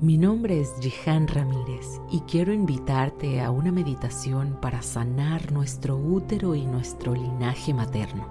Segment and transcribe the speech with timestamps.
[0.00, 6.54] Mi nombre es Jihan Ramírez y quiero invitarte a una meditación para sanar nuestro útero
[6.54, 8.28] y nuestro linaje materno.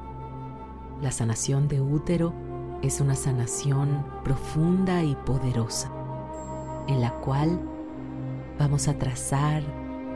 [1.01, 2.33] La sanación de útero
[2.81, 5.91] es una sanación profunda y poderosa,
[6.87, 7.59] en la cual
[8.57, 9.61] vamos a trazar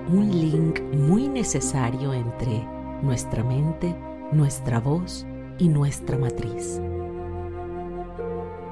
[0.09, 2.65] un link muy necesario entre
[3.01, 3.93] nuestra mente,
[4.31, 5.25] nuestra voz
[5.57, 6.79] y nuestra matriz.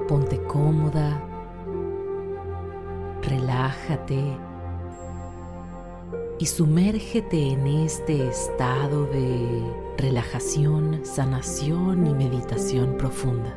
[0.08, 1.29] Ponte cómoda,
[3.70, 4.36] relájate
[6.38, 9.62] y sumérgete en este estado de
[9.98, 13.56] relajación, sanación y meditación profunda.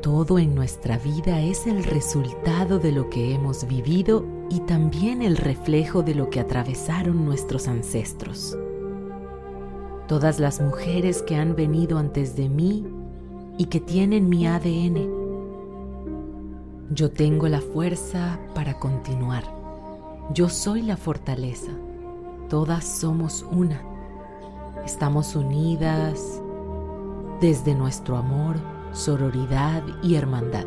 [0.00, 5.36] Todo en nuestra vida es el resultado de lo que hemos vivido y también el
[5.36, 8.56] reflejo de lo que atravesaron nuestros ancestros.
[10.06, 12.86] Todas las mujeres que han venido antes de mí
[13.58, 15.23] y que tienen mi ADN
[16.94, 19.42] yo tengo la fuerza para continuar.
[20.32, 21.72] Yo soy la fortaleza.
[22.48, 23.82] Todas somos una.
[24.84, 26.40] Estamos unidas
[27.40, 28.56] desde nuestro amor,
[28.92, 30.66] sororidad y hermandad.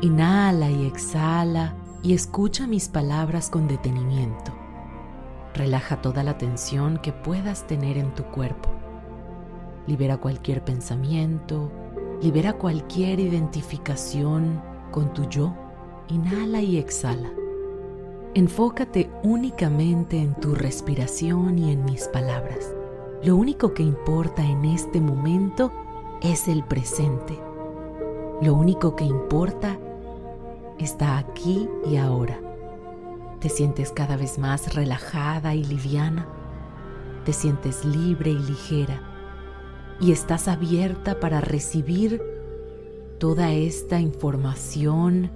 [0.00, 4.52] Inhala y exhala y escucha mis palabras con detenimiento.
[5.54, 8.70] Relaja toda la tensión que puedas tener en tu cuerpo.
[9.86, 11.70] Libera cualquier pensamiento,
[12.22, 15.54] libera cualquier identificación con tu yo,
[16.08, 17.30] inhala y exhala.
[18.34, 22.74] Enfócate únicamente en tu respiración y en mis palabras.
[23.22, 25.72] Lo único que importa en este momento
[26.22, 27.38] es el presente.
[28.40, 29.78] Lo único que importa
[30.78, 32.38] está aquí y ahora.
[33.40, 36.28] Te sientes cada vez más relajada y liviana.
[37.24, 39.02] Te sientes libre y ligera.
[40.00, 42.37] Y estás abierta para recibir
[43.18, 45.30] toda esta información,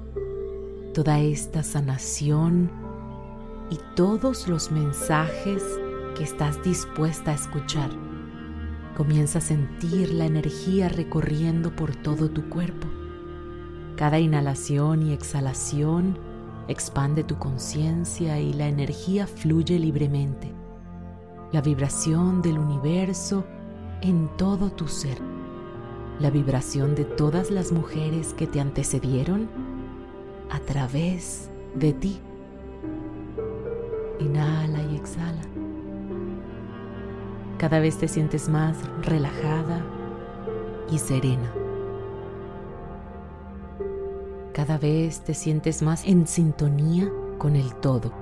[0.94, 2.70] toda esta sanación
[3.70, 5.64] y todos los mensajes
[6.16, 7.90] que estás dispuesta a escuchar.
[8.96, 12.86] Comienza a sentir la energía recorriendo por todo tu cuerpo.
[13.96, 16.16] Cada inhalación y exhalación
[16.68, 20.52] expande tu conciencia y la energía fluye libremente.
[21.50, 23.44] La vibración del universo
[24.02, 25.41] en todo tu ser
[26.22, 29.48] la vibración de todas las mujeres que te antecedieron
[30.50, 32.20] a través de ti.
[34.20, 35.42] Inhala y exhala.
[37.58, 39.84] Cada vez te sientes más relajada
[40.92, 41.52] y serena.
[44.52, 48.12] Cada vez te sientes más en sintonía con el todo.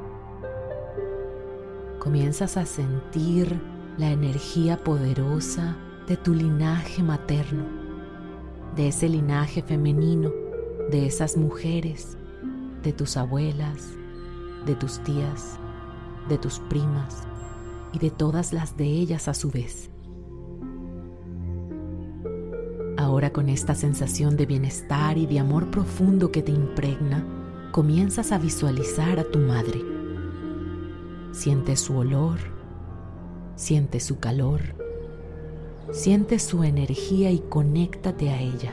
[1.98, 3.60] Comienzas a sentir
[3.98, 5.76] la energía poderosa
[6.08, 7.79] de tu linaje materno
[8.76, 10.30] de ese linaje femenino,
[10.90, 12.16] de esas mujeres,
[12.82, 13.88] de tus abuelas,
[14.66, 15.58] de tus tías,
[16.28, 17.24] de tus primas
[17.92, 19.90] y de todas las de ellas a su vez.
[22.96, 27.24] Ahora con esta sensación de bienestar y de amor profundo que te impregna,
[27.72, 29.80] comienzas a visualizar a tu madre.
[31.32, 32.38] Siente su olor,
[33.56, 34.60] siente su calor,
[35.92, 38.72] Siente su energía y conéctate a ella.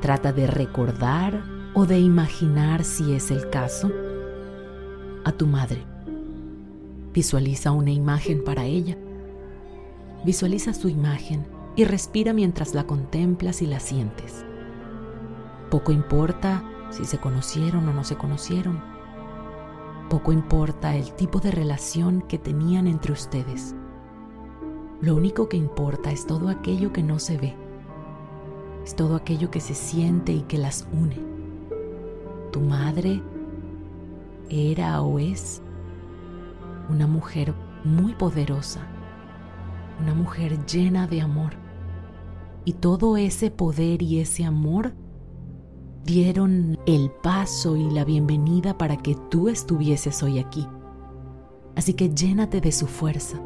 [0.00, 1.42] Trata de recordar
[1.74, 3.90] o de imaginar, si es el caso,
[5.24, 5.84] a tu madre.
[7.12, 8.96] Visualiza una imagen para ella.
[10.24, 14.44] Visualiza su imagen y respira mientras la contemplas y la sientes.
[15.68, 18.80] Poco importa si se conocieron o no se conocieron.
[20.08, 23.74] Poco importa el tipo de relación que tenían entre ustedes.
[25.00, 27.54] Lo único que importa es todo aquello que no se ve.
[28.84, 31.20] Es todo aquello que se siente y que las une.
[32.50, 33.22] Tu madre
[34.50, 35.62] era o es
[36.90, 37.54] una mujer
[37.84, 38.88] muy poderosa,
[40.00, 41.52] una mujer llena de amor.
[42.64, 44.94] Y todo ese poder y ese amor
[46.04, 50.66] dieron el paso y la bienvenida para que tú estuvieses hoy aquí.
[51.76, 53.40] Así que llénate de su fuerza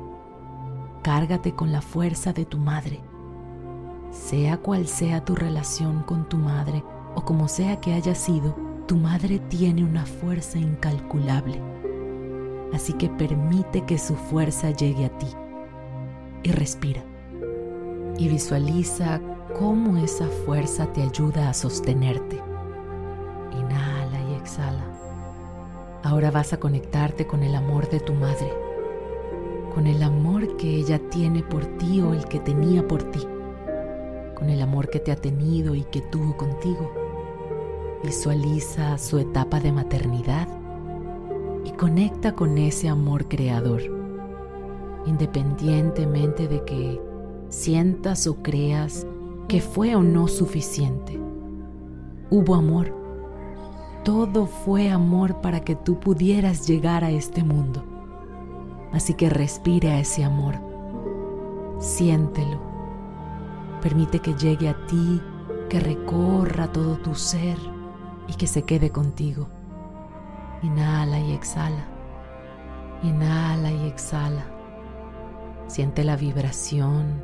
[1.02, 3.00] Cárgate con la fuerza de tu madre.
[4.12, 6.84] Sea cual sea tu relación con tu madre
[7.16, 8.54] o como sea que haya sido,
[8.86, 11.60] tu madre tiene una fuerza incalculable.
[12.72, 15.26] Así que permite que su fuerza llegue a ti.
[16.44, 17.02] Y respira.
[18.16, 19.20] Y visualiza
[19.58, 22.40] cómo esa fuerza te ayuda a sostenerte.
[23.58, 24.84] Inhala y exhala.
[26.04, 28.71] Ahora vas a conectarte con el amor de tu madre
[29.72, 33.20] con el amor que ella tiene por ti o el que tenía por ti,
[34.34, 36.92] con el amor que te ha tenido y que tuvo contigo.
[38.04, 40.46] Visualiza su etapa de maternidad
[41.64, 43.80] y conecta con ese amor creador,
[45.06, 47.00] independientemente de que
[47.48, 49.06] sientas o creas
[49.48, 51.18] que fue o no suficiente.
[52.30, 52.94] Hubo amor.
[54.04, 57.91] Todo fue amor para que tú pudieras llegar a este mundo.
[58.92, 60.54] Así que respire a ese amor.
[61.78, 62.60] Siéntelo.
[63.80, 65.20] Permite que llegue a ti,
[65.68, 67.56] que recorra todo tu ser
[68.28, 69.48] y que se quede contigo.
[70.62, 71.84] Inhala y exhala.
[73.02, 74.44] Inhala y exhala.
[75.66, 77.22] Siente la vibración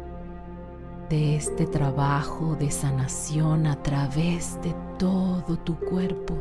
[1.09, 6.35] de este trabajo de sanación a través de todo tu cuerpo.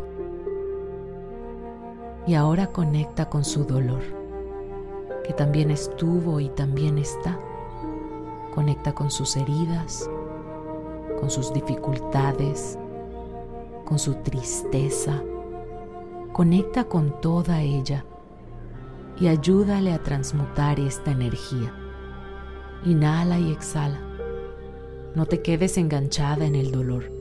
[2.26, 4.02] Y ahora conecta con su dolor,
[5.28, 7.38] que también estuvo y también está.
[8.56, 10.10] Conecta con sus heridas,
[11.20, 12.80] con sus dificultades,
[13.84, 15.22] con su tristeza.
[16.32, 18.06] Conecta con toda ella
[19.20, 21.74] y ayúdale a transmutar esta energía.
[22.86, 24.00] Inhala y exhala.
[25.14, 27.17] No te quedes enganchada en el dolor.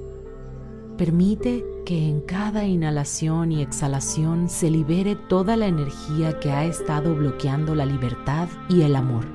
[0.99, 7.15] Permite que en cada inhalación y exhalación se libere toda la energía que ha estado
[7.15, 9.27] bloqueando la libertad y el amor.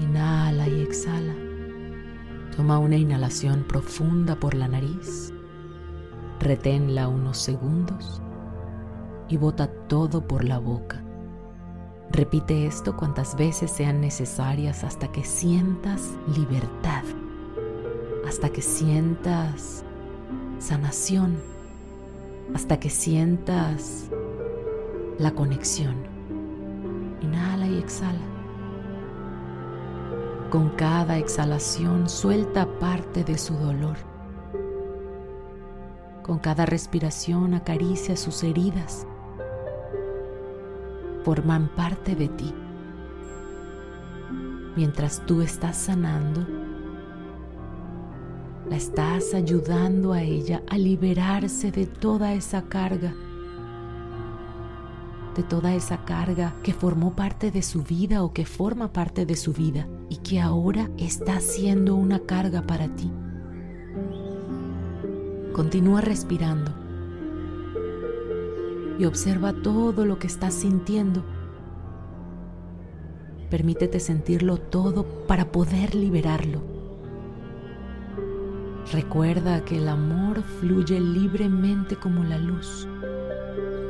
[0.00, 1.34] Inhala y exhala.
[2.56, 5.32] Toma una inhalación profunda por la nariz.
[6.38, 8.22] Reténla unos segundos
[9.28, 11.02] y bota todo por la boca.
[12.12, 17.02] Repite esto cuantas veces sean necesarias hasta que sientas libertad
[18.26, 19.84] hasta que sientas
[20.58, 21.36] sanación,
[22.54, 24.06] hasta que sientas
[25.18, 25.96] la conexión.
[27.20, 28.20] Inhala y exhala.
[30.50, 33.96] Con cada exhalación suelta parte de su dolor.
[36.22, 39.06] Con cada respiración acaricia sus heridas.
[41.24, 42.54] Forman parte de ti.
[44.76, 46.46] Mientras tú estás sanando,
[48.68, 53.14] la estás ayudando a ella a liberarse de toda esa carga,
[55.36, 59.36] de toda esa carga que formó parte de su vida o que forma parte de
[59.36, 63.10] su vida y que ahora está siendo una carga para ti.
[65.52, 66.74] Continúa respirando
[68.98, 71.24] y observa todo lo que estás sintiendo.
[73.48, 76.75] Permítete sentirlo todo para poder liberarlo.
[78.92, 82.86] Recuerda que el amor fluye libremente como la luz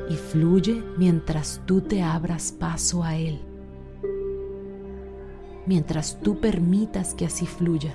[0.08, 3.42] y fluye mientras tú te abras paso a él,
[5.66, 7.94] mientras tú permitas que así fluya.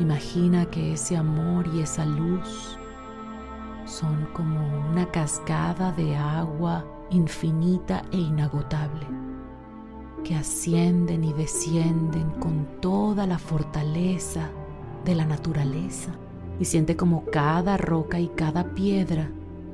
[0.00, 2.76] Imagina que ese amor y esa luz
[3.84, 4.58] son como
[4.90, 9.06] una cascada de agua infinita e inagotable
[10.24, 14.50] que ascienden y descienden con toda la fortaleza
[15.04, 16.12] de la naturaleza
[16.58, 19.30] y siente como cada roca y cada piedra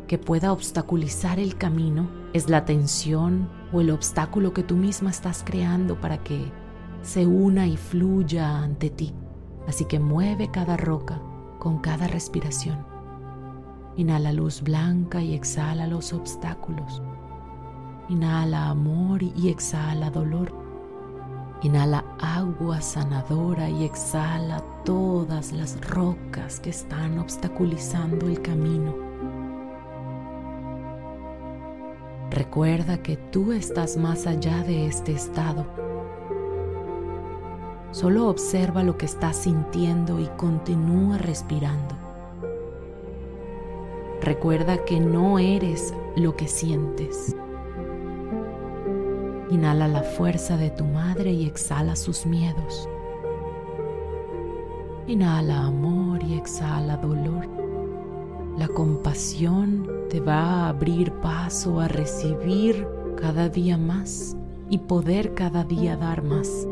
[0.06, 5.43] que pueda obstaculizar el camino es la tensión o el obstáculo que tú misma estás
[5.44, 6.50] creando para que
[7.03, 9.15] se una y fluya ante ti.
[9.69, 11.21] Así que mueve cada roca
[11.59, 12.85] con cada respiración.
[13.97, 17.02] Inhala luz blanca y exhala los obstáculos.
[18.09, 20.52] Inhala amor y exhala dolor.
[21.62, 28.95] Inhala agua sanadora y exhala todas las rocas que están obstaculizando el camino.
[32.31, 35.67] Recuerda que tú estás más allá de este estado.
[37.90, 41.95] Solo observa lo que estás sintiendo y continúa respirando.
[44.23, 47.37] Recuerda que no eres lo que sientes.
[49.50, 52.88] Inhala la fuerza de tu madre y exhala sus miedos.
[55.09, 57.49] Inhala amor y exhala dolor.
[58.57, 64.37] La compasión te va a abrir paso a recibir cada día más
[64.69, 66.69] y poder cada día dar más.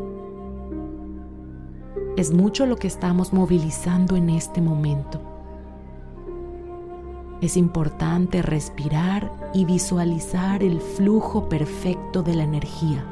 [2.15, 5.28] Es mucho lo que estamos movilizando en este momento.
[7.41, 13.05] Es importante respirar y visualizar el flujo perfecto de la energía.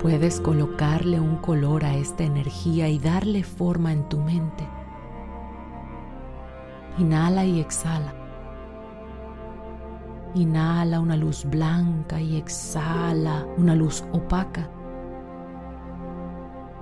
[0.00, 4.68] Puedes colocarle un color a esta energía y darle forma en tu mente.
[6.98, 8.14] Inhala y exhala.
[10.36, 14.70] Inhala una luz blanca y exhala una luz opaca.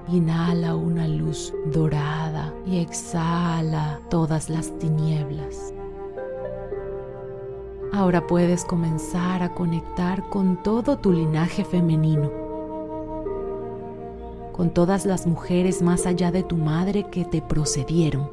[0.09, 5.73] Inhala una luz dorada y exhala todas las tinieblas.
[7.91, 12.31] Ahora puedes comenzar a conectar con todo tu linaje femenino,
[14.53, 18.29] con todas las mujeres más allá de tu madre que te procedieron,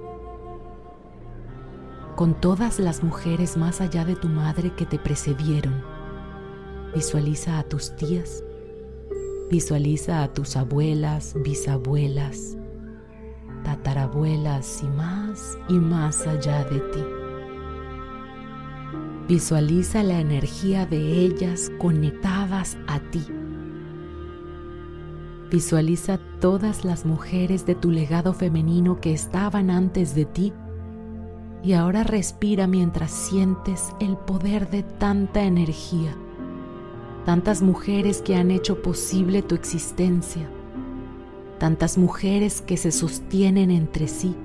[2.17, 5.81] con todas las mujeres más allá de tu madre que te precedieron.
[6.93, 8.43] Visualiza a tus tías,
[9.51, 12.55] Visualiza a tus abuelas, bisabuelas,
[13.65, 17.03] tatarabuelas y más y más allá de ti.
[19.27, 23.25] Visualiza la energía de ellas conectadas a ti.
[25.51, 30.53] Visualiza todas las mujeres de tu legado femenino que estaban antes de ti
[31.61, 36.15] y ahora respira mientras sientes el poder de tanta energía
[37.25, 40.49] tantas mujeres que han hecho posible tu existencia,
[41.59, 44.35] tantas mujeres que se sostienen entre sí,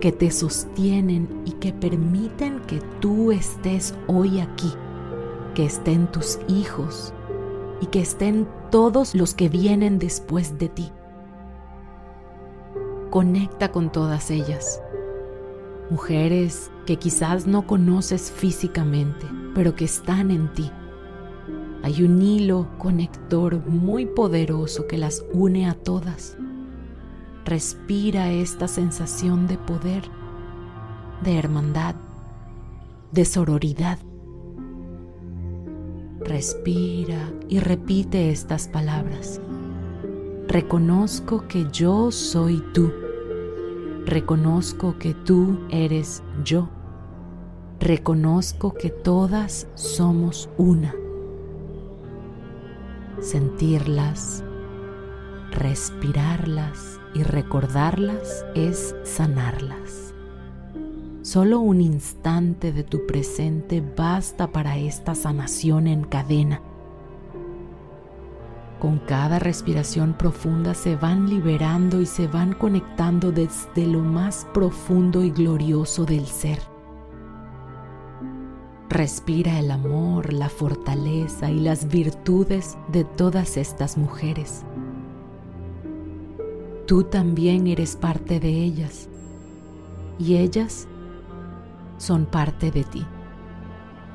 [0.00, 4.72] que te sostienen y que permiten que tú estés hoy aquí,
[5.54, 7.12] que estén tus hijos
[7.80, 10.92] y que estén todos los que vienen después de ti.
[13.10, 14.80] Conecta con todas ellas,
[15.90, 20.70] mujeres que quizás no conoces físicamente, pero que están en ti
[21.82, 26.36] hay un hilo conector muy poderoso que las une a todas.
[27.44, 30.02] Respira esta sensación de poder,
[31.22, 31.94] de hermandad,
[33.12, 33.98] de sororidad.
[36.20, 39.40] Respira y repite estas palabras.
[40.48, 42.92] Reconozco que yo soy tú.
[44.04, 46.68] Reconozco que tú eres yo.
[47.78, 50.94] Reconozco que todas somos una
[53.20, 54.44] sentirlas,
[55.50, 60.14] respirarlas y recordarlas es sanarlas.
[61.22, 66.60] Solo un instante de tu presente basta para esta sanación en cadena.
[68.78, 75.24] Con cada respiración profunda se van liberando y se van conectando desde lo más profundo
[75.24, 76.75] y glorioso del ser.
[78.88, 84.62] Respira el amor, la fortaleza y las virtudes de todas estas mujeres.
[86.86, 89.08] Tú también eres parte de ellas
[90.20, 90.86] y ellas
[91.98, 93.04] son parte de ti.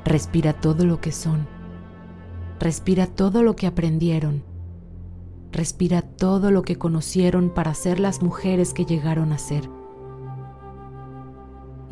[0.06, 1.48] Respira todo lo que son.
[2.60, 4.42] Respira todo lo que aprendieron.
[5.52, 9.81] Respira todo lo que conocieron para ser las mujeres que llegaron a ser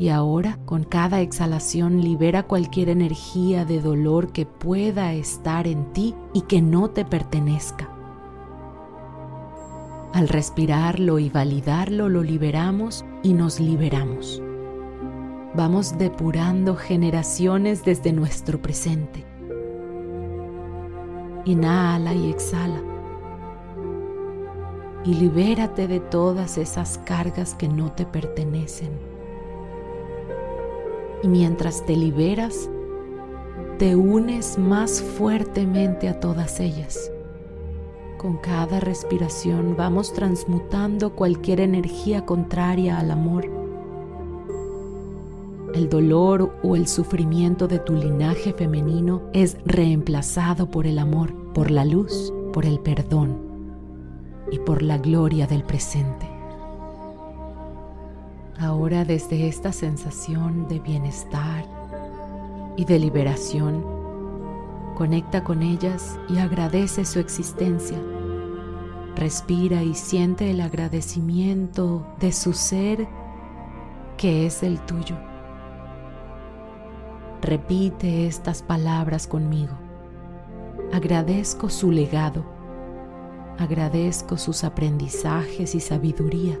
[0.00, 6.14] y ahora, con cada exhalación, libera cualquier energía de dolor que pueda estar en ti
[6.32, 7.90] y que no te pertenezca.
[10.14, 14.42] Al respirarlo y validarlo, lo liberamos y nos liberamos.
[15.54, 19.26] Vamos depurando generaciones desde nuestro presente.
[21.44, 22.80] Inhala y exhala.
[25.04, 29.09] Y libérate de todas esas cargas que no te pertenecen
[31.22, 32.70] y mientras te liberas,
[33.78, 37.10] te unes más fuertemente a todas ellas.
[38.18, 43.48] Con cada respiración vamos transmutando cualquier energía contraria al amor.
[45.74, 51.70] El dolor o el sufrimiento de tu linaje femenino es reemplazado por el amor, por
[51.70, 53.38] la luz, por el perdón
[54.50, 56.39] y por la gloria del presente.
[58.60, 61.64] Ahora desde esta sensación de bienestar
[62.76, 63.82] y de liberación,
[64.96, 67.96] conecta con ellas y agradece su existencia.
[69.16, 73.08] Respira y siente el agradecimiento de su ser
[74.18, 75.16] que es el tuyo.
[77.40, 79.72] Repite estas palabras conmigo.
[80.92, 82.44] Agradezco su legado.
[83.58, 86.58] Agradezco sus aprendizajes y sabiduría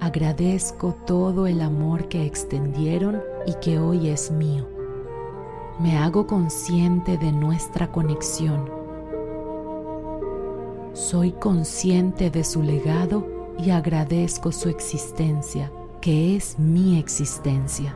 [0.00, 4.66] Agradezco todo el amor que extendieron y que hoy es mío.
[5.78, 8.70] Me hago consciente de nuestra conexión.
[10.94, 13.26] Soy consciente de su legado
[13.58, 17.94] y agradezco su existencia, que es mi existencia.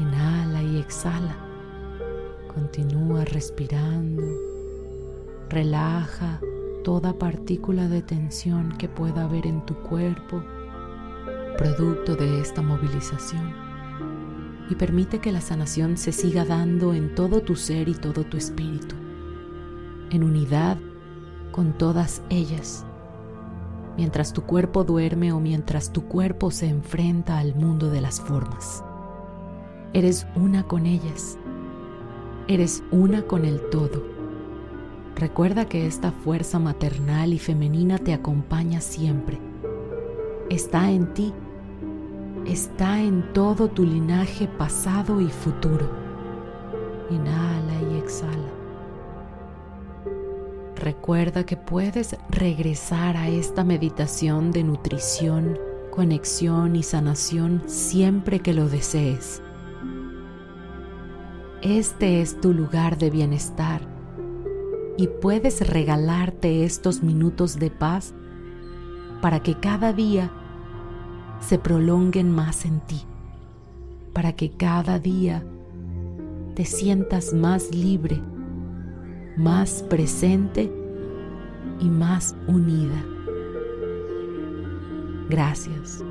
[0.00, 1.36] Inhala y exhala.
[2.52, 4.24] Continúa respirando.
[5.48, 6.40] Relaja
[6.82, 10.42] toda partícula de tensión que pueda haber en tu cuerpo,
[11.56, 13.52] producto de esta movilización.
[14.70, 18.36] Y permite que la sanación se siga dando en todo tu ser y todo tu
[18.36, 18.94] espíritu,
[20.10, 20.78] en unidad
[21.52, 22.84] con todas ellas,
[23.96, 28.84] mientras tu cuerpo duerme o mientras tu cuerpo se enfrenta al mundo de las formas.
[29.92, 31.38] Eres una con ellas,
[32.46, 34.17] eres una con el todo.
[35.18, 39.40] Recuerda que esta fuerza maternal y femenina te acompaña siempre.
[40.48, 41.34] Está en ti,
[42.46, 45.90] está en todo tu linaje pasado y futuro.
[47.10, 48.48] Inhala y exhala.
[50.76, 55.58] Recuerda que puedes regresar a esta meditación de nutrición,
[55.90, 59.42] conexión y sanación siempre que lo desees.
[61.60, 63.97] Este es tu lugar de bienestar
[64.98, 68.12] y puedes regalarte estos minutos de paz
[69.22, 70.30] para que cada día
[71.40, 73.04] se prolonguen más en ti,
[74.12, 75.42] para que cada día
[76.54, 78.20] te sientas más libre
[79.38, 80.68] más presente
[81.78, 83.04] y más unida.
[85.30, 86.04] Gracias.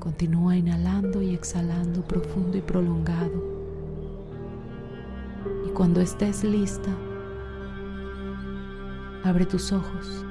[0.00, 3.53] Continúa inhalando y exhalando profundo y prolongado.
[5.74, 6.88] Cuando estés lista,
[9.24, 10.24] abre tus ojos.